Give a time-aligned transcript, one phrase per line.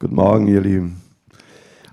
[0.00, 1.00] Guten Morgen, ihr Lieben.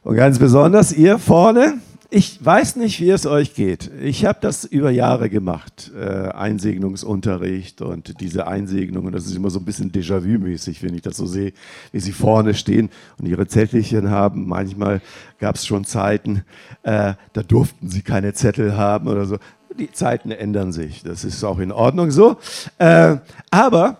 [0.01, 1.75] Und ganz besonders ihr vorne.
[2.09, 3.91] Ich weiß nicht, wie es euch geht.
[4.01, 9.13] Ich habe das über Jahre gemacht, äh, Einsegnungsunterricht und diese Einsegnungen.
[9.13, 11.53] Das ist immer so ein bisschen Déjà-vu-mäßig, wenn ich das so sehe,
[11.91, 14.47] wie sie vorne stehen und ihre Zettelchen haben.
[14.47, 15.01] Manchmal
[15.39, 16.43] gab es schon Zeiten,
[16.81, 19.37] äh, da durften sie keine Zettel haben oder so.
[19.77, 21.03] Die Zeiten ändern sich.
[21.03, 22.37] Das ist auch in Ordnung so.
[22.79, 23.17] Äh,
[23.51, 23.99] aber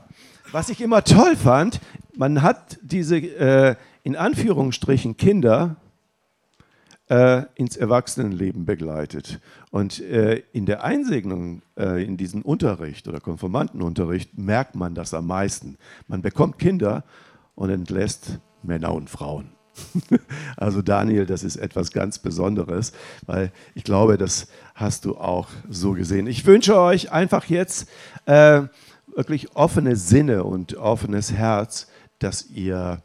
[0.51, 1.79] was ich immer toll fand,
[2.17, 5.77] man hat diese äh, in Anführungsstrichen Kinder
[7.09, 9.41] äh, ins Erwachsenenleben begleitet.
[9.69, 15.27] Und äh, in der Einsegnung, äh, in diesem Unterricht oder Konformantenunterricht, merkt man das am
[15.27, 15.77] meisten.
[16.07, 17.03] Man bekommt Kinder
[17.55, 19.51] und entlässt Männer und Frauen.
[20.57, 22.93] also Daniel, das ist etwas ganz Besonderes,
[23.25, 26.27] weil ich glaube, das hast du auch so gesehen.
[26.27, 27.89] Ich wünsche euch einfach jetzt
[28.25, 28.63] äh,
[29.15, 31.87] wirklich offene Sinne und offenes Herz,
[32.19, 33.01] dass ihr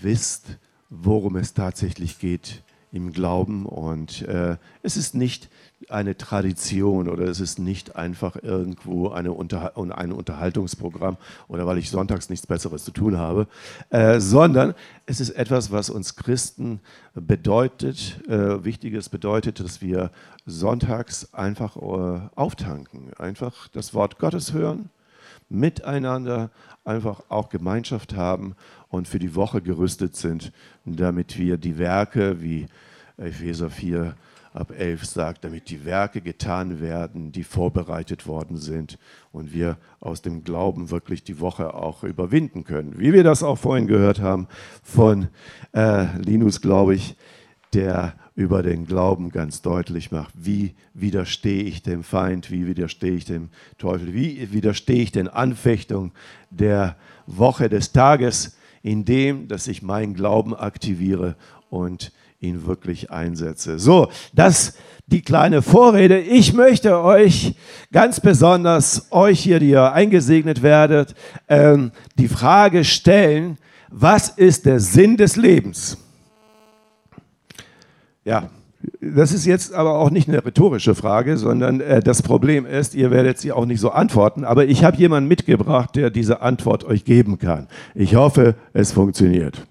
[0.00, 0.58] wisst,
[0.90, 3.66] worum es tatsächlich geht im Glauben.
[3.66, 5.48] Und äh, es ist nicht
[5.88, 11.16] eine Tradition oder es ist nicht einfach irgendwo eine Unter ein Unterhaltungsprogramm
[11.48, 13.46] oder weil ich sonntags nichts Besseres zu tun habe,
[13.90, 16.80] äh, sondern es ist etwas, was uns Christen
[17.14, 20.10] bedeutet, äh, Wichtiges bedeutet, dass wir
[20.46, 24.90] sonntags einfach äh, auftanken, einfach das Wort Gottes hören,
[25.48, 26.50] miteinander
[26.84, 28.56] einfach auch Gemeinschaft haben
[28.96, 30.52] und für die Woche gerüstet sind,
[30.84, 32.66] damit wir die Werke, wie
[33.18, 34.14] Epheser 4
[34.54, 38.98] ab 11 sagt, damit die Werke getan werden, die vorbereitet worden sind
[39.32, 42.98] und wir aus dem Glauben wirklich die Woche auch überwinden können.
[42.98, 44.48] Wie wir das auch vorhin gehört haben
[44.82, 45.28] von
[45.72, 47.16] äh, Linus, glaube ich,
[47.74, 53.24] der über den Glauben ganz deutlich macht, wie widerstehe ich dem Feind, wie widerstehe ich
[53.26, 56.12] dem Teufel, wie widerstehe ich den Anfechtungen
[56.50, 58.55] der Woche, des Tages,
[58.86, 61.34] indem, dass ich meinen Glauben aktiviere
[61.70, 63.80] und ihn wirklich einsetze.
[63.80, 64.74] So, das
[65.06, 66.20] die kleine Vorrede.
[66.20, 67.56] Ich möchte euch
[67.90, 71.16] ganz besonders, euch hier, die ihr eingesegnet werdet,
[71.48, 73.58] ähm, die Frage stellen,
[73.88, 75.98] was ist der Sinn des Lebens?
[78.24, 78.50] Ja,
[79.00, 83.10] das ist jetzt aber auch nicht eine rhetorische Frage, sondern äh, das Problem ist, ihr
[83.10, 87.04] werdet sie auch nicht so antworten, aber ich habe jemanden mitgebracht, der diese Antwort euch
[87.04, 87.68] geben kann.
[87.94, 89.66] Ich hoffe, es funktioniert.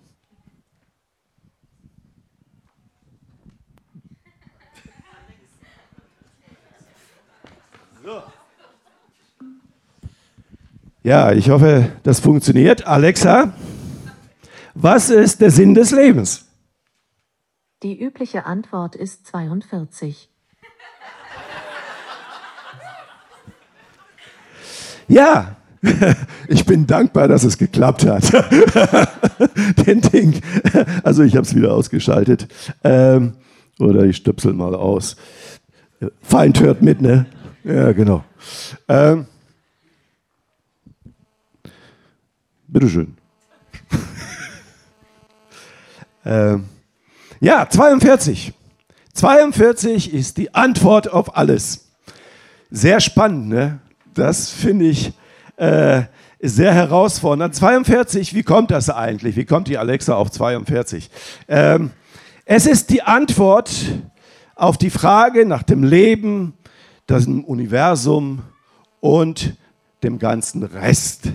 [11.03, 12.87] Ja, ich hoffe, das funktioniert.
[12.87, 13.53] Alexa,
[14.73, 16.44] was ist der Sinn des Lebens?
[17.83, 20.29] Die übliche Antwort ist 42.
[25.07, 25.55] Ja,
[26.47, 28.31] ich bin dankbar, dass es geklappt hat.
[29.85, 30.41] Den Ding.
[31.03, 32.47] Also ich habe es wieder ausgeschaltet.
[32.83, 33.33] Ähm,
[33.79, 35.15] oder ich stöpsel mal aus.
[36.21, 37.27] Feind hört mit, ne?
[37.63, 38.23] Ja, genau.
[38.87, 39.25] Ähm,
[42.67, 43.15] bitteschön.
[46.25, 46.65] ähm,
[47.39, 48.53] ja, 42.
[49.13, 51.89] 42 ist die Antwort auf alles.
[52.69, 53.79] Sehr spannend, ne?
[54.13, 55.13] Das finde ich
[55.57, 56.03] äh,
[56.41, 57.55] sehr herausfordernd.
[57.55, 59.35] 42, wie kommt das eigentlich?
[59.35, 61.09] Wie kommt die Alexa auf 42?
[61.47, 61.91] Ähm,
[62.45, 63.71] es ist die Antwort
[64.55, 66.53] auf die Frage nach dem Leben,
[67.09, 68.43] dem Universum
[68.99, 69.55] und
[70.03, 71.29] dem ganzen Rest.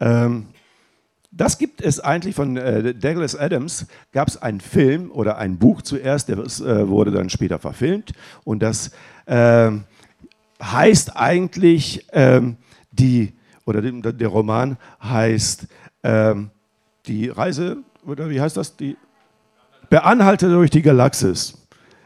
[0.00, 0.46] Ähm,
[1.38, 5.82] das gibt es eigentlich von äh, Douglas Adams, gab es einen Film oder ein Buch
[5.82, 8.12] zuerst, der äh, wurde dann später verfilmt
[8.44, 8.90] und das
[9.26, 9.70] äh,
[10.62, 12.56] heißt eigentlich ähm,
[12.90, 13.34] die,
[13.64, 15.68] oder der, der Roman heißt
[16.02, 16.50] ähm,
[17.06, 18.76] die Reise, oder wie heißt das?
[18.76, 18.96] Die
[19.90, 21.54] Beanhalte durch die Galaxis.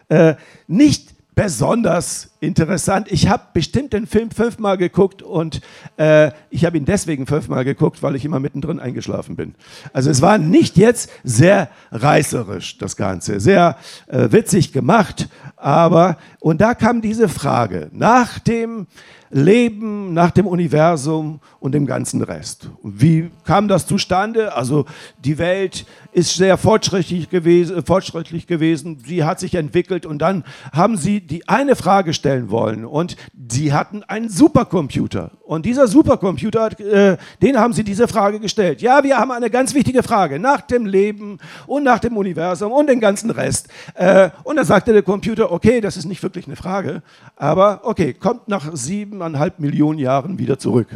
[0.08, 0.34] Äh,
[0.66, 3.10] nicht besonders interessant.
[3.10, 5.60] Ich habe bestimmt den Film fünfmal geguckt und
[5.96, 9.54] äh, ich habe ihn deswegen fünfmal geguckt, weil ich immer mittendrin eingeschlafen bin.
[9.92, 13.76] Also es war nicht jetzt sehr reißerisch, das Ganze, sehr
[14.08, 18.86] äh, witzig gemacht, aber und da kam diese Frage nach dem
[19.32, 22.68] Leben nach dem Universum und dem ganzen Rest.
[22.82, 24.54] Wie kam das zustande?
[24.54, 24.84] Also
[25.24, 30.98] die Welt ist sehr fortschrittlich gewesen, fortschrittlich gewesen, sie hat sich entwickelt und dann haben
[30.98, 33.16] sie die eine Frage stellen wollen und
[33.48, 38.80] sie hatten einen Supercomputer und dieser Supercomputer, äh, den haben sie diese Frage gestellt.
[38.80, 42.88] Ja, wir haben eine ganz wichtige Frage nach dem Leben und nach dem Universum und
[42.88, 43.68] dem ganzen Rest.
[43.94, 47.02] Äh, und da sagte der Computer, okay, das ist nicht wirklich eine Frage,
[47.36, 50.88] aber okay, kommt nach sieben siebeneinhalb Millionen Jahren wieder zurück.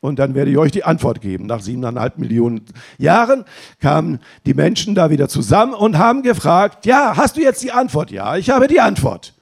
[0.00, 1.46] und dann werde ich euch die Antwort geben.
[1.46, 2.64] Nach siebeneinhalb Millionen
[2.98, 3.44] Jahren
[3.80, 8.10] kamen die Menschen da wieder zusammen und haben gefragt, ja, hast du jetzt die Antwort?
[8.10, 9.34] Ja, ich habe die Antwort.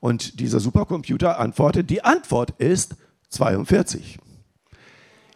[0.00, 2.96] Und dieser Supercomputer antwortet, die Antwort ist
[3.30, 4.18] 42.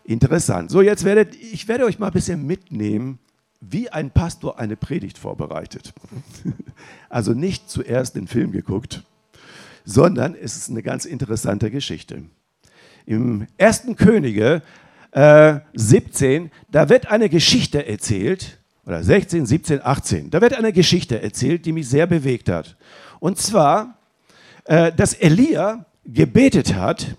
[0.05, 0.71] Interessant.
[0.71, 3.19] So, jetzt werdet ich werde euch mal ein bisschen mitnehmen,
[3.61, 5.93] wie ein Pastor eine Predigt vorbereitet.
[7.09, 9.05] Also nicht zuerst den Film geguckt,
[9.87, 12.25] sondern es ist eine ganz interessante Geschichte.
[13.07, 13.85] Im 1.
[13.97, 14.63] Könige
[15.13, 21.23] äh, 17, da wird eine Geschichte erzählt, oder 16, 17, 18, da wird eine Geschichte
[21.23, 22.77] erzählt, die mich sehr bewegt hat.
[23.21, 23.97] Und zwar,
[24.65, 27.17] äh, dass Elia gebetet hat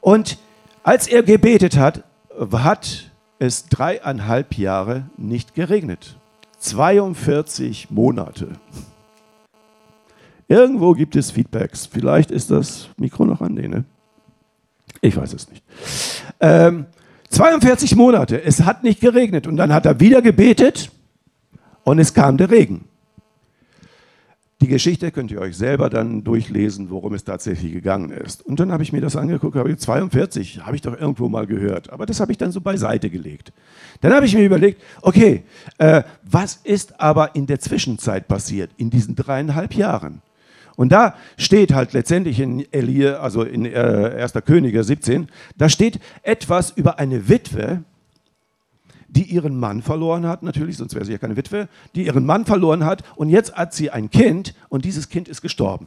[0.00, 0.38] und
[0.82, 2.04] als er gebetet hat,
[2.52, 6.16] hat es dreieinhalb Jahre nicht geregnet.
[6.58, 8.48] 42 Monate.
[10.48, 11.86] Irgendwo gibt es Feedbacks.
[11.86, 13.84] Vielleicht ist das Mikro noch an, nee, ne?
[15.02, 15.62] Ich weiß es nicht.
[16.40, 16.86] Ähm,
[17.28, 19.46] 42 Monate, es hat nicht geregnet.
[19.46, 20.90] Und dann hat er wieder gebetet
[21.82, 22.84] und es kam der Regen.
[24.60, 28.46] Die Geschichte könnt ihr euch selber dann durchlesen, worum es tatsächlich gegangen ist.
[28.46, 31.48] Und dann habe ich mir das angeguckt, habe ich 42, habe ich doch irgendwo mal
[31.48, 31.90] gehört.
[31.90, 33.52] Aber das habe ich dann so beiseite gelegt.
[34.02, 35.42] Dann habe ich mir überlegt, okay,
[35.78, 40.22] äh, was ist aber in der Zwischenzeit passiert, in diesen dreieinhalb Jahren?
[40.76, 44.32] Und da steht halt letztendlich in Elie, also in äh, 1.
[44.44, 47.84] Könige 17, da steht etwas über eine Witwe,
[49.08, 52.46] die ihren Mann verloren hat, natürlich, sonst wäre sie ja keine Witwe, die ihren Mann
[52.46, 55.86] verloren hat und jetzt hat sie ein Kind und dieses Kind ist gestorben.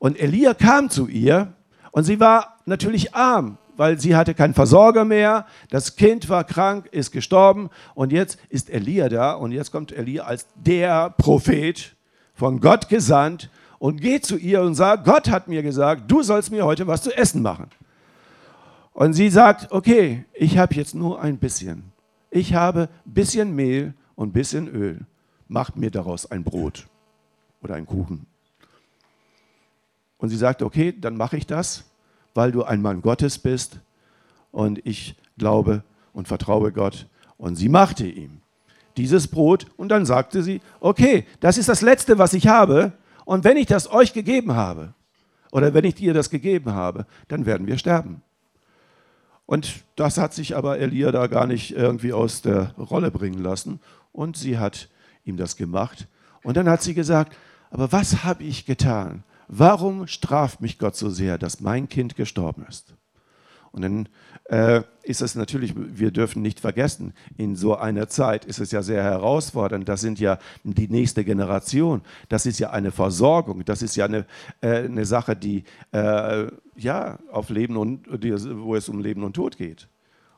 [0.00, 1.52] Und Elia kam zu ihr
[1.92, 6.88] und sie war natürlich arm, weil sie hatte keinen Versorger mehr, das Kind war krank,
[6.90, 11.94] ist gestorben und jetzt ist Elia da und jetzt kommt Elia als der Prophet
[12.42, 16.50] von Gott gesandt und geht zu ihr und sagt, Gott hat mir gesagt, du sollst
[16.50, 17.68] mir heute was zu essen machen.
[18.92, 21.92] Und sie sagt, okay, ich habe jetzt nur ein bisschen.
[22.32, 25.06] Ich habe ein bisschen Mehl und ein bisschen Öl.
[25.46, 26.88] Macht mir daraus ein Brot
[27.62, 28.26] oder einen Kuchen.
[30.18, 31.84] Und sie sagt, okay, dann mache ich das,
[32.34, 33.78] weil du ein Mann Gottes bist
[34.50, 37.06] und ich glaube und vertraue Gott.
[37.38, 38.41] Und sie machte ihm
[38.96, 42.92] dieses Brot und dann sagte sie, okay, das ist das Letzte, was ich habe
[43.24, 44.94] und wenn ich das euch gegeben habe
[45.50, 48.22] oder wenn ich dir das gegeben habe, dann werden wir sterben.
[49.46, 53.80] Und das hat sich aber Elia da gar nicht irgendwie aus der Rolle bringen lassen
[54.12, 54.88] und sie hat
[55.24, 56.08] ihm das gemacht
[56.42, 57.36] und dann hat sie gesagt,
[57.70, 59.24] aber was habe ich getan?
[59.48, 62.94] Warum straft mich Gott so sehr, dass mein Kind gestorben ist?
[63.72, 64.08] Und dann
[64.44, 68.82] äh, ist es natürlich, wir dürfen nicht vergessen, in so einer Zeit ist es ja
[68.82, 69.88] sehr herausfordernd.
[69.88, 72.02] Das sind ja die nächste Generation.
[72.28, 73.64] Das ist ja eine Versorgung.
[73.64, 74.26] Das ist ja eine,
[74.60, 76.46] äh, eine Sache, die äh,
[76.76, 79.88] ja auf Leben und wo es um Leben und Tod geht.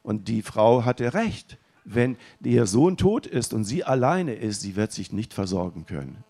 [0.03, 1.59] Und die Frau hatte recht.
[1.85, 6.25] Wenn ihr Sohn tot ist und sie alleine ist, sie wird sich nicht versorgen können.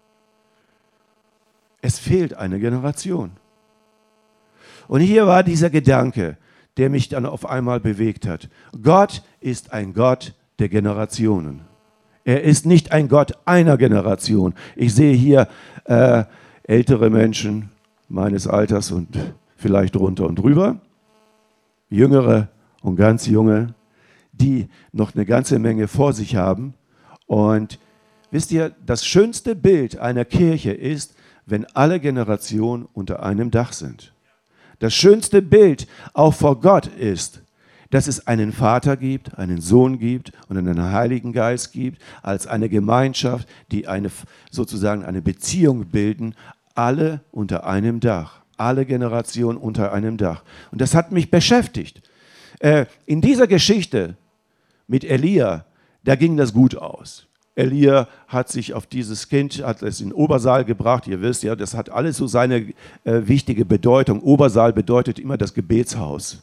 [1.80, 3.32] Es fehlt eine Generation.
[4.88, 6.38] Und hier war dieser Gedanke,
[6.76, 8.48] der mich dann auf einmal bewegt hat.
[8.82, 11.62] Gott ist ein Gott der Generationen.
[12.24, 14.54] Er ist nicht ein Gott einer Generation.
[14.76, 15.48] Ich sehe hier
[15.84, 16.24] äh,
[16.62, 17.70] ältere Menschen
[18.08, 19.08] meines Alters und
[19.56, 20.80] vielleicht drunter und drüber,
[21.90, 22.48] jüngere
[22.80, 23.74] und ganz junge,
[24.32, 26.74] die noch eine ganze Menge vor sich haben.
[27.26, 27.78] Und
[28.30, 31.14] wisst ihr, das schönste Bild einer Kirche ist,
[31.46, 34.13] wenn alle Generationen unter einem Dach sind.
[34.78, 37.42] Das schönste Bild auch vor Gott ist,
[37.90, 42.68] dass es einen Vater gibt, einen Sohn gibt und einen Heiligen Geist gibt, als eine
[42.68, 44.10] Gemeinschaft, die eine,
[44.50, 46.34] sozusagen eine Beziehung bilden,
[46.74, 50.42] alle unter einem Dach, alle Generationen unter einem Dach.
[50.72, 52.02] Und das hat mich beschäftigt.
[52.58, 54.16] Äh, in dieser Geschichte
[54.86, 55.64] mit Elia,
[56.02, 57.26] da ging das gut aus.
[57.56, 61.06] Elia hat sich auf dieses Kind, hat es in Obersaal gebracht.
[61.06, 62.72] Ihr wisst ja, das hat alles so seine
[63.04, 64.20] äh, wichtige Bedeutung.
[64.22, 66.42] Obersaal bedeutet immer das Gebetshaus.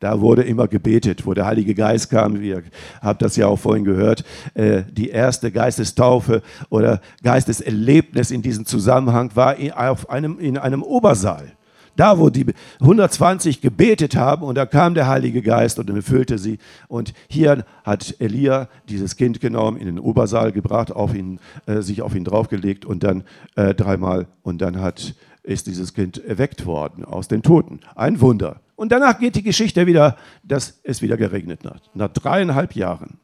[0.00, 2.42] Da wurde immer gebetet, wo der Heilige Geist kam.
[2.42, 2.62] Ihr
[3.02, 4.24] habt das ja auch vorhin gehört.
[4.54, 10.82] Äh, die erste Geistestaufe oder Geisteserlebnis in diesem Zusammenhang war in, auf einem, in einem
[10.82, 11.52] Obersaal.
[11.96, 12.46] Da, wo die
[12.80, 16.58] 120 gebetet haben und da kam der Heilige Geist und erfüllte sie.
[16.88, 22.02] Und hier hat Elia dieses Kind genommen, in den Obersaal gebracht, auf ihn, äh, sich
[22.02, 23.24] auf ihn draufgelegt und dann
[23.56, 27.80] äh, dreimal und dann hat, ist dieses Kind erweckt worden aus den Toten.
[27.94, 28.60] Ein Wunder.
[28.76, 31.90] Und danach geht die Geschichte wieder, dass es wieder geregnet hat.
[31.94, 33.18] Nach dreieinhalb Jahren.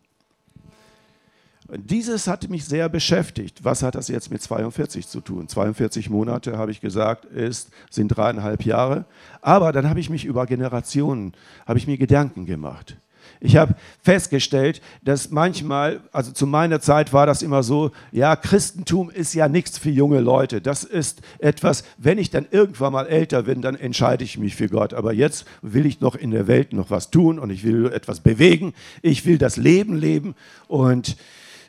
[1.74, 3.64] Dieses hat mich sehr beschäftigt.
[3.64, 5.48] Was hat das jetzt mit 42 zu tun?
[5.48, 9.04] 42 Monate, habe ich gesagt, ist, sind dreieinhalb Jahre.
[9.40, 11.32] Aber dann habe ich mich über Generationen,
[11.66, 12.96] habe ich mir Gedanken gemacht.
[13.40, 19.10] Ich habe festgestellt, dass manchmal, also zu meiner Zeit war das immer so, ja, Christentum
[19.10, 20.60] ist ja nichts für junge Leute.
[20.60, 24.68] Das ist etwas, wenn ich dann irgendwann mal älter bin, dann entscheide ich mich für
[24.68, 24.94] Gott.
[24.94, 28.20] Aber jetzt will ich noch in der Welt noch was tun und ich will etwas
[28.20, 28.72] bewegen.
[29.02, 30.34] Ich will das Leben leben.
[30.68, 31.16] Und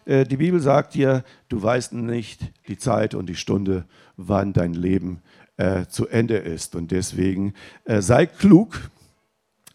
[0.08, 3.86] die Bibel sagt dir, du weißt nicht die Zeit und die Stunde,
[4.16, 5.22] wann dein Leben
[5.58, 6.76] äh, zu Ende ist.
[6.76, 7.54] Und deswegen
[7.86, 8.90] äh, sei klug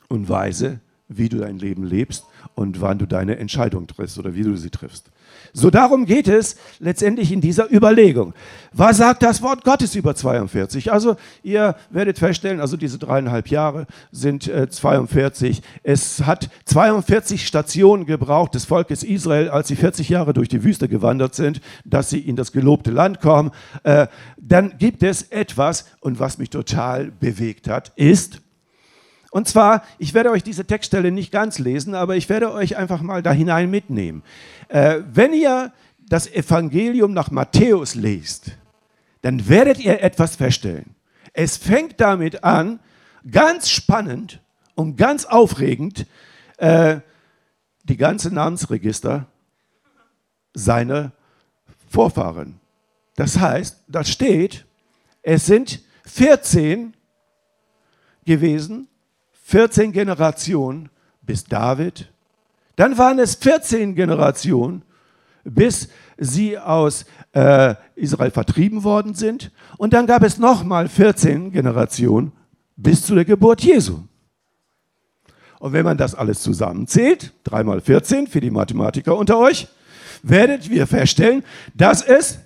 [0.08, 4.42] und weise wie du dein Leben lebst und wann du deine Entscheidung triffst oder wie
[4.42, 5.10] du sie triffst.
[5.52, 8.32] So darum geht es letztendlich in dieser Überlegung.
[8.72, 10.92] Was sagt das Wort Gottes über 42?
[10.92, 15.62] Also ihr werdet feststellen, also diese dreieinhalb Jahre sind äh, 42.
[15.82, 20.88] Es hat 42 Stationen gebraucht des Volkes Israel, als sie 40 Jahre durch die Wüste
[20.88, 23.50] gewandert sind, dass sie in das gelobte Land kommen.
[23.82, 24.06] Äh,
[24.38, 28.40] dann gibt es etwas, und was mich total bewegt hat, ist,
[29.32, 33.00] und zwar, ich werde euch diese Textstelle nicht ganz lesen, aber ich werde euch einfach
[33.00, 34.22] mal da hinein mitnehmen.
[34.68, 38.52] Äh, wenn ihr das Evangelium nach Matthäus lest,
[39.22, 40.94] dann werdet ihr etwas feststellen.
[41.32, 42.78] Es fängt damit an,
[43.30, 44.42] ganz spannend
[44.74, 46.06] und ganz aufregend,
[46.58, 47.00] äh,
[47.84, 49.28] die ganze Namensregister
[50.52, 51.12] seiner
[51.88, 52.60] Vorfahren.
[53.16, 54.66] Das heißt, da steht,
[55.22, 56.92] es sind 14
[58.26, 58.88] gewesen,
[59.52, 60.88] 14 Generationen
[61.20, 62.10] bis David.
[62.76, 64.82] Dann waren es 14 Generationen,
[65.44, 69.52] bis sie aus äh, Israel vertrieben worden sind.
[69.76, 72.32] Und dann gab es nochmal 14 Generationen
[72.76, 73.98] bis zu der Geburt Jesu.
[75.58, 79.68] Und wenn man das alles zusammenzählt, 3 mal 14 für die Mathematiker unter euch,
[80.22, 81.44] werdet ihr feststellen,
[81.74, 82.38] dass es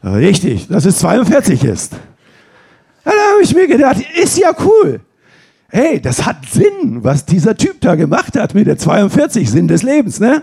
[0.00, 0.22] 42.
[0.22, 1.96] richtig, dass es 42 ist.
[3.04, 5.02] Da habe ich mir gedacht, ist ja cool
[5.70, 9.82] hey, das hat Sinn, was dieser Typ da gemacht hat mit der 42, Sinn des
[9.82, 10.42] Lebens, ne?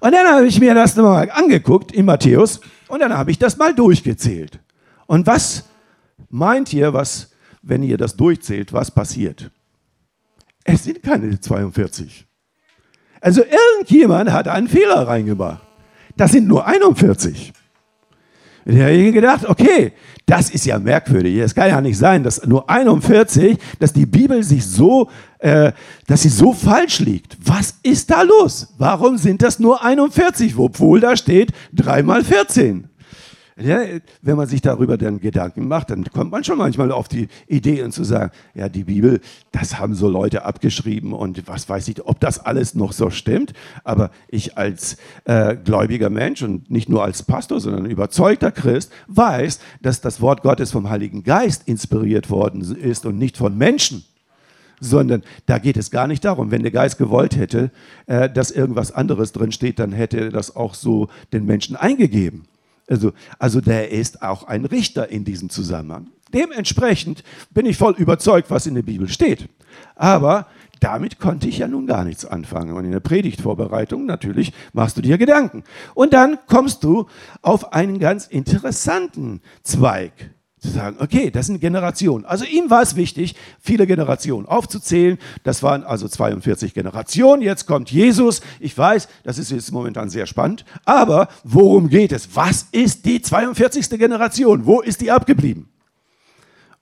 [0.00, 3.56] Und dann habe ich mir das nochmal angeguckt in Matthäus und dann habe ich das
[3.56, 4.60] mal durchgezählt.
[5.06, 5.64] Und was
[6.30, 7.30] meint ihr, was,
[7.62, 9.50] wenn ihr das durchzählt, was passiert?
[10.64, 12.26] Es sind keine 42.
[13.20, 15.62] Also irgendjemand hat einen Fehler reingemacht.
[16.16, 17.52] Das sind nur 41.
[18.68, 19.92] Da habe gedacht, okay,
[20.26, 21.36] das ist ja merkwürdig.
[21.36, 25.08] Es kann ja nicht sein, dass nur 41, dass die Bibel sich so,
[25.38, 25.72] äh,
[26.06, 27.38] dass sie so falsch liegt.
[27.42, 28.74] Was ist da los?
[28.76, 32.87] Warum sind das nur 41, obwohl da steht 3 mal 14?
[33.60, 33.80] Ja,
[34.22, 37.88] wenn man sich darüber dann Gedanken macht, dann kommt man schon manchmal auf die Idee
[37.90, 42.20] zu sagen, ja, die Bibel, das haben so Leute abgeschrieben und was weiß ich, ob
[42.20, 43.54] das alles noch so stimmt.
[43.82, 49.58] Aber ich als äh, gläubiger Mensch und nicht nur als Pastor, sondern überzeugter Christ weiß,
[49.82, 54.04] dass das Wort Gottes vom Heiligen Geist inspiriert worden ist und nicht von Menschen
[54.80, 56.52] sondern da geht es gar nicht darum.
[56.52, 57.72] Wenn der Geist gewollt hätte,
[58.06, 62.44] äh, dass irgendwas anderes drin steht, dann hätte er das auch so den Menschen eingegeben.
[62.88, 66.08] Also, also der ist auch ein Richter in diesem Zusammenhang.
[66.32, 69.48] Dementsprechend bin ich voll überzeugt, was in der Bibel steht.
[69.94, 70.46] Aber
[70.80, 72.74] damit konnte ich ja nun gar nichts anfangen.
[72.74, 75.64] Und in der Predigtvorbereitung natürlich machst du dir Gedanken.
[75.94, 77.06] Und dann kommst du
[77.42, 80.12] auf einen ganz interessanten Zweig
[80.60, 82.24] zu sagen, okay, das sind Generationen.
[82.24, 85.18] Also ihm war es wichtig, viele Generationen aufzuzählen.
[85.44, 87.42] Das waren also 42 Generationen.
[87.42, 88.40] Jetzt kommt Jesus.
[88.60, 90.64] Ich weiß, das ist jetzt momentan sehr spannend.
[90.84, 92.34] Aber worum geht es?
[92.34, 93.90] Was ist die 42.
[93.90, 94.66] Generation?
[94.66, 95.68] Wo ist die abgeblieben?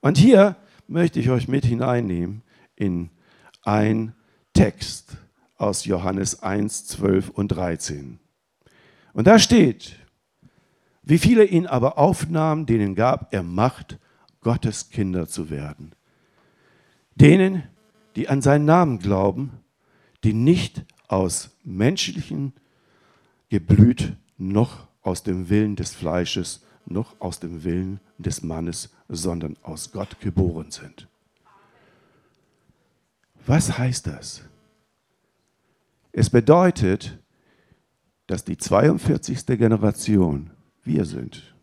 [0.01, 0.55] Und hier
[0.87, 2.43] möchte ich euch mit hineinnehmen
[2.75, 3.09] in
[3.63, 4.13] ein
[4.53, 5.17] Text
[5.57, 8.19] aus Johannes 1, 12 und 13.
[9.13, 9.95] Und da steht,
[11.07, 13.97] wie viele ihn aber aufnahmen, denen gab er Macht,
[14.41, 15.93] Gottes Kinder zu werden.
[17.15, 17.63] Denen,
[18.17, 19.51] die an seinen Namen glauben,
[20.25, 22.51] die nicht aus menschlichen
[23.47, 29.93] Geblüt noch aus dem Willen des Fleisches noch aus dem Willen des Mannes, sondern aus
[29.93, 31.07] Gott geboren sind.
[33.45, 34.43] Was heißt das?
[36.11, 37.17] Es bedeutet,
[38.27, 39.45] dass die 42.
[39.45, 40.51] Generation
[40.87, 41.55] wir sind.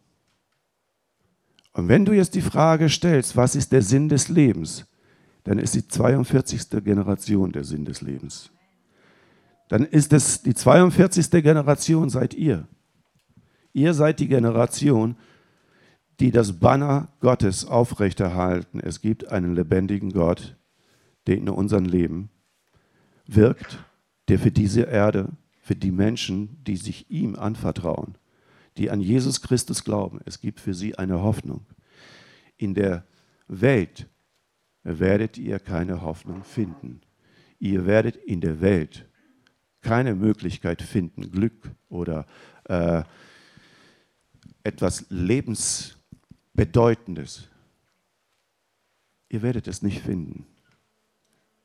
[1.73, 4.87] Und wenn du jetzt die Frage stellst, was ist der Sinn des Lebens,
[5.43, 6.71] dann ist die 42.
[6.85, 8.51] Generation der Sinn des Lebens.
[9.69, 11.31] Dann ist es die 42.
[11.43, 12.69] Generation seid ihr.
[13.73, 15.17] Ihr seid die Generation,
[16.21, 18.79] die das Banner Gottes aufrechterhalten.
[18.79, 20.57] Es gibt einen lebendigen Gott,
[21.27, 22.31] der in unserem Leben
[23.27, 23.85] wirkt,
[24.29, 28.17] der für diese Erde für die Menschen, die sich ihm anvertrauen,
[28.77, 30.21] die an Jesus Christus glauben.
[30.25, 31.65] Es gibt für sie eine Hoffnung.
[32.57, 33.05] In der
[33.49, 34.07] Welt
[34.83, 37.01] werdet ihr keine Hoffnung finden.
[37.59, 39.09] Ihr werdet in der Welt
[39.81, 42.27] keine Möglichkeit finden, Glück oder
[42.65, 43.03] äh,
[44.63, 47.49] etwas Lebensbedeutendes.
[49.29, 50.47] Ihr werdet es nicht finden.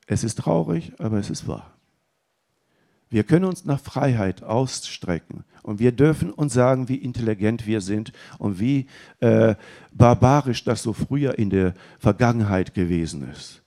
[0.05, 1.78] Es ist traurig, aber es ist wahr.
[3.09, 8.11] Wir können uns nach Freiheit ausstrecken und wir dürfen uns sagen, wie intelligent wir sind
[8.37, 8.87] und wie
[9.19, 9.55] äh,
[9.91, 13.63] barbarisch das so früher in der Vergangenheit gewesen ist.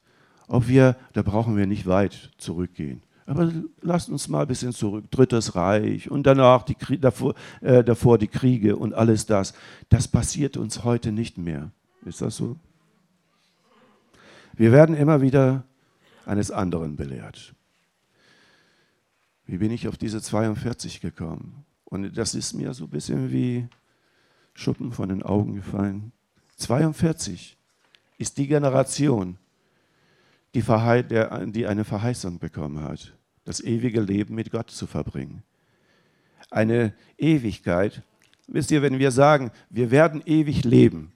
[0.47, 3.03] Ob wir, da brauchen wir nicht weit zurückgehen.
[3.27, 5.11] Aber lasst uns mal ein bisschen zurück.
[5.11, 9.55] Drittes Reich und danach die, davor, äh, davor die Kriege und alles das.
[9.89, 11.71] Das passiert uns heute nicht mehr.
[12.05, 12.57] Ist das so?
[14.55, 15.65] Wir werden immer wieder
[16.27, 17.55] eines anderen belehrt.
[19.53, 21.67] Wie bin ich auf diese 42 gekommen?
[21.85, 23.69] Und das ist mir so ein bisschen wie
[24.55, 26.11] Schuppen von den Augen gefallen.
[26.57, 27.59] 42
[28.17, 29.37] ist die Generation,
[30.55, 33.13] die, die eine Verheißung bekommen hat,
[33.45, 35.43] das ewige Leben mit Gott zu verbringen.
[36.51, 38.03] Eine Ewigkeit.
[38.47, 41.13] Wisst ihr, wenn wir sagen, wir werden ewig leben,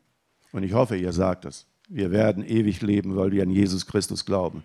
[0.53, 4.27] und ich hoffe, ihr sagt das, wir werden ewig leben, weil wir an Jesus Christus
[4.27, 4.63] glauben,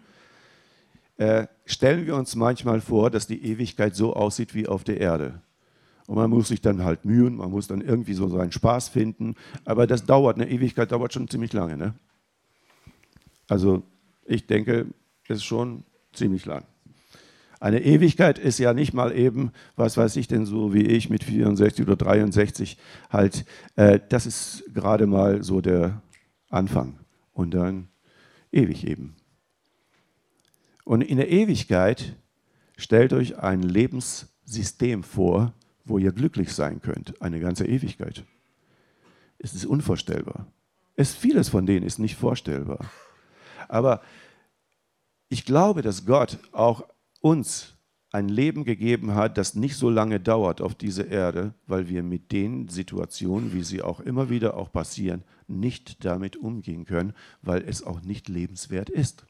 [1.21, 5.39] äh, stellen wir uns manchmal vor, dass die Ewigkeit so aussieht wie auf der Erde.
[6.07, 9.35] Und man muss sich dann halt mühen, man muss dann irgendwie so seinen Spaß finden.
[9.63, 11.77] Aber das dauert, eine Ewigkeit dauert schon ziemlich lange.
[11.77, 11.93] Ne?
[13.47, 13.83] Also
[14.25, 14.87] ich denke,
[15.27, 16.65] es ist schon ziemlich lang.
[17.59, 21.23] Eine Ewigkeit ist ja nicht mal eben, was weiß ich denn so wie ich mit
[21.23, 22.79] 64 oder 63
[23.11, 26.01] halt, äh, das ist gerade mal so der
[26.49, 26.97] Anfang
[27.31, 27.89] und dann
[28.51, 29.15] ewig eben.
[30.83, 32.15] Und in der Ewigkeit
[32.77, 35.53] stellt euch ein Lebenssystem vor,
[35.85, 38.23] wo ihr glücklich sein könnt, eine ganze Ewigkeit.
[39.39, 40.47] Es ist unvorstellbar.
[40.95, 42.79] Es, vieles von denen ist nicht vorstellbar.
[43.67, 44.01] Aber
[45.29, 46.85] ich glaube, dass Gott auch
[47.21, 47.75] uns
[48.11, 52.31] ein Leben gegeben hat, das nicht so lange dauert auf dieser Erde, weil wir mit
[52.31, 57.83] den Situationen, wie sie auch immer wieder auch passieren, nicht damit umgehen können, weil es
[57.83, 59.25] auch nicht lebenswert ist.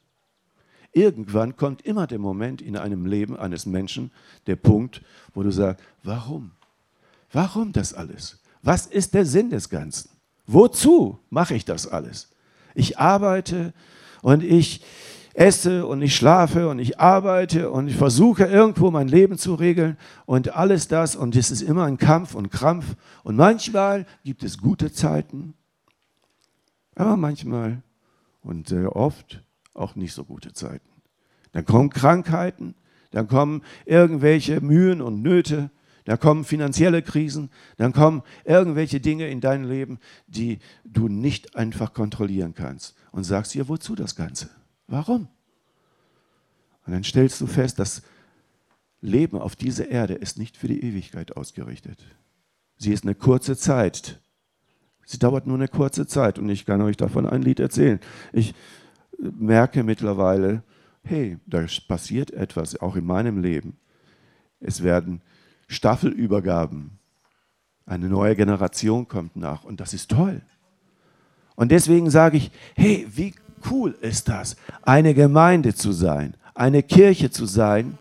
[0.92, 4.10] Irgendwann kommt immer der Moment in einem Leben eines Menschen,
[4.46, 5.02] der Punkt,
[5.34, 6.52] wo du sagst, warum?
[7.32, 8.38] Warum das alles?
[8.62, 10.10] Was ist der Sinn des Ganzen?
[10.46, 12.28] Wozu mache ich das alles?
[12.74, 13.72] Ich arbeite
[14.20, 14.84] und ich
[15.34, 19.96] esse und ich schlafe und ich arbeite und ich versuche irgendwo mein Leben zu regeln
[20.26, 24.58] und alles das und es ist immer ein Kampf und Krampf und manchmal gibt es
[24.58, 25.54] gute Zeiten,
[26.94, 27.82] aber manchmal
[28.42, 29.42] und sehr oft
[29.74, 30.88] auch nicht so gute Zeiten.
[31.52, 32.74] Dann kommen Krankheiten,
[33.10, 35.70] dann kommen irgendwelche Mühen und Nöte,
[36.04, 41.94] dann kommen finanzielle Krisen, dann kommen irgendwelche Dinge in dein Leben, die du nicht einfach
[41.94, 42.96] kontrollieren kannst.
[43.12, 44.50] Und sagst dir, wozu das Ganze?
[44.88, 45.28] Warum?
[46.86, 48.02] Und dann stellst du fest, das
[49.00, 52.04] Leben auf dieser Erde ist nicht für die Ewigkeit ausgerichtet.
[52.78, 54.20] Sie ist eine kurze Zeit.
[55.04, 58.00] Sie dauert nur eine kurze Zeit und ich kann euch davon ein Lied erzählen.
[58.32, 58.54] Ich
[59.22, 60.62] merke mittlerweile,
[61.04, 63.76] hey, da passiert etwas, auch in meinem Leben.
[64.60, 65.20] Es werden
[65.68, 66.98] Staffelübergaben.
[67.86, 70.42] Eine neue Generation kommt nach und das ist toll.
[71.56, 73.34] Und deswegen sage ich, hey, wie
[73.70, 77.98] cool ist das, eine Gemeinde zu sein, eine Kirche zu sein,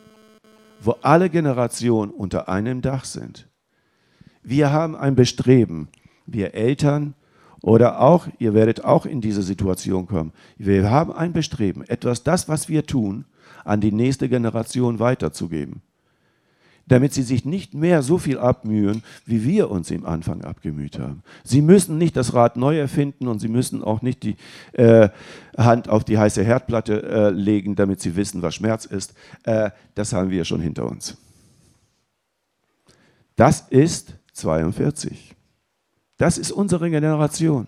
[0.79, 3.47] wo alle Generationen unter einem Dach sind.
[4.43, 5.89] Wir haben ein Bestreben,
[6.25, 7.13] wir Eltern,
[7.62, 10.34] oder auch, ihr werdet auch in diese Situation kommen.
[10.58, 13.26] Wir haben ein Bestreben, etwas, das, was wir tun,
[13.63, 15.82] an die nächste Generation weiterzugeben.
[16.88, 21.21] Damit sie sich nicht mehr so viel abmühen, wie wir uns im Anfang abgemüht haben.
[21.43, 24.36] Sie müssen nicht das Rad neu erfinden und sie müssen auch nicht die
[24.74, 25.10] äh,
[25.56, 29.13] Hand auf die heiße Herdplatte äh, legen, damit sie wissen, was Schmerz ist.
[29.43, 31.17] Äh, das haben wir schon hinter uns.
[33.36, 35.36] Das ist 42.
[36.21, 37.65] Das ist unsere Generation.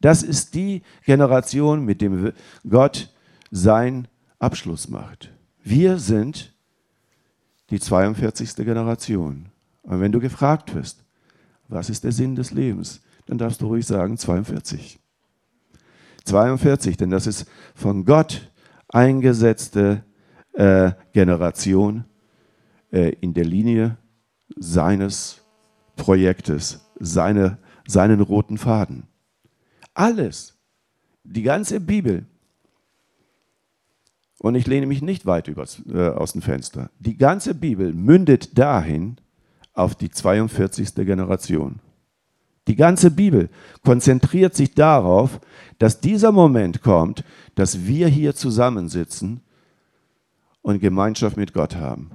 [0.00, 2.32] Das ist die Generation, mit dem
[2.68, 3.14] Gott
[3.52, 4.08] seinen
[4.40, 5.30] Abschluss macht.
[5.62, 6.52] Wir sind
[7.70, 8.56] die 42.
[8.56, 9.50] Generation.
[9.82, 11.04] Und wenn du gefragt wirst,
[11.68, 14.98] was ist der Sinn des Lebens, dann darfst du ruhig sagen 42.
[16.24, 18.50] 42, denn das ist von Gott
[18.88, 20.02] eingesetzte
[20.54, 22.04] äh, Generation
[22.90, 23.96] äh, in der Linie
[24.56, 25.42] seines
[25.94, 27.58] Projektes, seine
[27.92, 29.04] seinen roten Faden.
[29.94, 30.58] Alles,
[31.24, 32.26] die ganze Bibel.
[34.38, 36.90] Und ich lehne mich nicht weit übers, äh, aus dem Fenster.
[36.98, 39.16] Die ganze Bibel mündet dahin
[39.72, 40.94] auf die 42.
[40.94, 41.78] Generation.
[42.68, 43.50] Die ganze Bibel
[43.84, 45.40] konzentriert sich darauf,
[45.78, 47.24] dass dieser Moment kommt,
[47.54, 49.40] dass wir hier zusammensitzen
[50.62, 52.10] und Gemeinschaft mit Gott haben.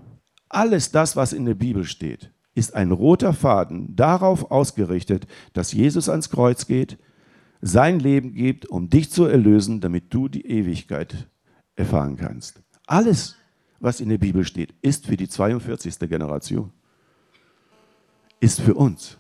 [0.50, 6.10] Alles das, was in der Bibel steht, ist ein roter Faden darauf ausgerichtet, dass Jesus
[6.10, 6.98] ans Kreuz geht,
[7.62, 11.28] sein Leben gibt, um dich zu erlösen, damit du die Ewigkeit
[11.76, 12.64] erfahren kannst.
[12.88, 13.36] Alles,
[13.80, 16.00] was in der Bibel steht, ist für die 42.
[16.10, 16.72] Generation,
[18.40, 19.20] ist für uns.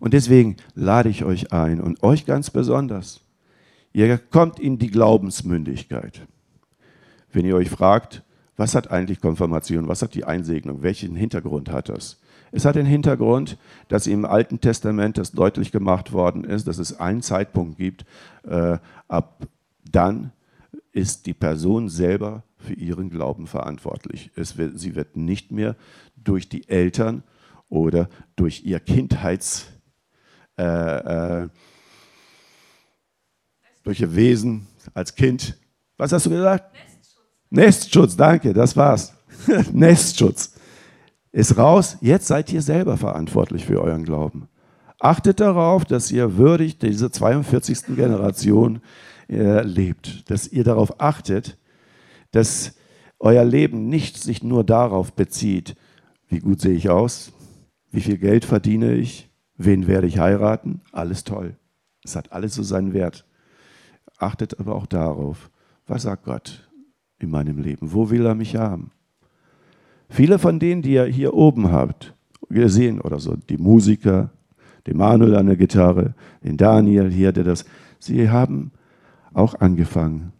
[0.00, 3.20] Und deswegen lade ich euch ein und euch ganz besonders.
[3.92, 6.26] Ihr kommt in die Glaubensmündigkeit.
[7.32, 8.24] Wenn ihr euch fragt,
[8.58, 12.18] was hat eigentlich Konfirmation, was hat die Einsegnung, welchen Hintergrund hat das?
[12.50, 13.56] Es hat den Hintergrund,
[13.88, 18.04] dass im Alten Testament das deutlich gemacht worden ist, dass es einen Zeitpunkt gibt,
[18.42, 19.46] äh, ab
[19.90, 20.32] dann
[20.92, 24.32] ist die Person selber für ihren Glauben verantwortlich.
[24.34, 25.76] Wird, sie wird nicht mehr
[26.16, 27.22] durch die Eltern
[27.68, 29.68] oder durch ihr Kindheits
[30.58, 31.48] äh, äh,
[33.84, 35.56] durch ihr Wesen als Kind.
[35.96, 36.74] Was hast du gesagt?
[37.50, 39.14] Nestschutz, danke, das war's.
[39.72, 40.54] Nestschutz.
[41.32, 44.48] Ist raus, jetzt seid ihr selber verantwortlich für euren Glauben.
[44.98, 47.94] Achtet darauf, dass ihr würdig diese 42.
[47.96, 48.80] Generation
[49.28, 51.58] äh, lebt, dass ihr darauf achtet,
[52.32, 52.74] dass
[53.20, 55.76] euer Leben nicht sich nur darauf bezieht,
[56.28, 57.32] wie gut sehe ich aus,
[57.90, 60.80] wie viel Geld verdiene ich, Wen werde ich heiraten?
[60.92, 61.56] Alles toll.
[62.04, 63.26] Es hat alles so seinen Wert.
[64.16, 65.50] Achtet aber auch darauf,
[65.86, 66.67] was sagt Gott
[67.18, 67.92] in meinem Leben?
[67.92, 68.90] Wo will er mich haben?
[70.08, 72.14] Viele von denen, die ihr hier oben habt,
[72.48, 74.30] gesehen oder so, die Musiker,
[74.86, 77.64] den Manuel an der Gitarre, den Daniel hier, der das,
[77.98, 78.72] sie haben
[79.34, 80.32] auch angefangen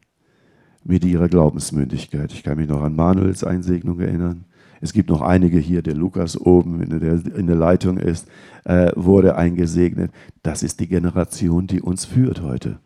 [0.84, 2.32] mit ihrer Glaubensmündigkeit.
[2.32, 4.46] Ich kann mich noch an Manuels Einsegnung erinnern.
[4.80, 8.28] Es gibt noch einige hier, der Lukas oben der, in der Leitung ist,
[8.64, 10.12] äh, wurde eingesegnet.
[10.42, 12.78] Das ist die Generation, die uns führt heute.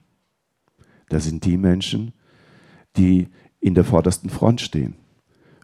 [1.10, 2.12] Das sind die Menschen,
[2.96, 3.28] die
[3.62, 4.96] in der vordersten Front stehen.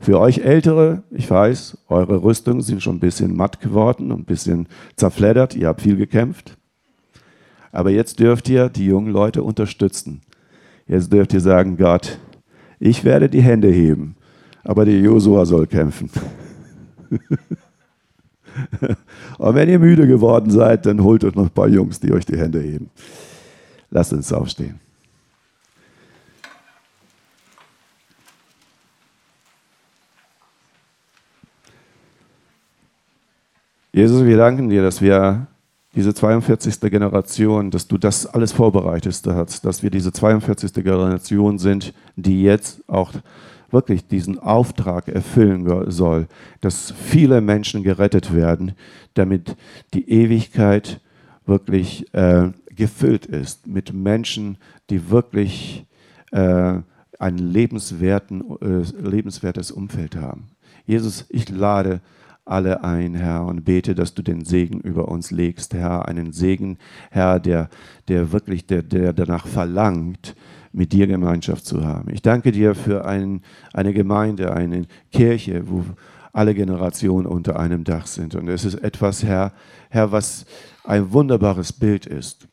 [0.01, 4.25] Für euch Ältere, ich weiß, eure Rüstungen sind schon ein bisschen matt geworden und ein
[4.25, 5.55] bisschen zerfleddert.
[5.55, 6.57] Ihr habt viel gekämpft.
[7.73, 10.23] Aber jetzt dürft ihr die jungen Leute unterstützen.
[10.87, 12.19] Jetzt dürft ihr sagen, Gott,
[12.81, 14.15] ich werde die Hände heben
[14.69, 16.11] aber der Josua soll kämpfen.
[19.39, 22.27] Und wenn ihr müde geworden seid, dann holt euch noch ein paar Jungs, die euch
[22.27, 22.91] die Hände heben.
[23.91, 24.79] Lasst uns aufstehen.
[33.99, 35.49] Jesus, wir danken dir, dass wir
[35.97, 36.79] diese 42.
[36.83, 40.73] Generation, dass du das alles vorbereitet hast, dass wir diese 42.
[40.73, 43.13] Generation sind, die jetzt auch
[43.73, 46.29] wirklich diesen Auftrag erfüllen soll,
[46.61, 48.75] dass viele Menschen gerettet werden,
[49.15, 49.57] damit
[49.93, 51.01] die Ewigkeit
[51.45, 54.59] wirklich äh, gefüllt ist mit Menschen,
[54.91, 55.85] die wirklich
[56.31, 56.75] äh,
[57.19, 60.51] ein lebenswerten, äh, lebenswertes Umfeld haben.
[60.87, 62.01] Jesus, ich lade
[62.51, 66.79] alle ein, Herr, und bete, dass du den Segen über uns legst, Herr, einen Segen,
[67.11, 67.69] Herr, der,
[68.09, 70.35] der wirklich, der, der danach verlangt,
[70.73, 72.13] mit dir Gemeinschaft zu haben.
[72.13, 75.85] Ich danke dir für ein, eine Gemeinde, eine Kirche, wo
[76.33, 78.35] alle Generationen unter einem Dach sind.
[78.35, 79.53] Und es ist etwas, Herr,
[79.91, 80.47] Herr, was
[80.85, 82.49] ein wunderbares Bild ist.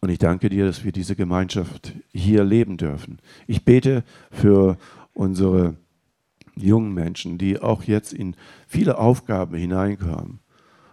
[0.00, 3.18] Und ich danke dir, dass wir diese Gemeinschaft hier leben dürfen.
[3.46, 4.76] Ich bete für
[5.12, 5.76] unsere
[6.56, 8.36] jungen Menschen, die auch jetzt in
[8.66, 10.40] viele Aufgaben hineinkommen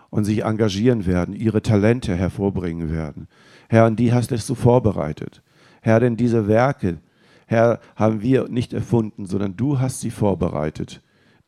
[0.10, 3.28] und sich engagieren werden, ihre Talente hervorbringen werden.
[3.70, 5.42] Herr, und die hast du vorbereitet.
[5.82, 7.00] Herr, denn diese Werke,
[7.48, 11.02] Herr, haben wir nicht erfunden, sondern du hast sie vorbereitet,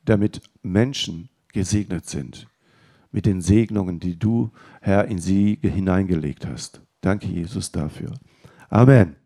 [0.06, 2.48] damit Menschen gesegnet sind
[3.12, 6.82] mit den Segnungen, die du, Herr, in sie hineingelegt hast.
[7.02, 8.14] Danke, Jesus, dafür.
[8.70, 9.23] Amen.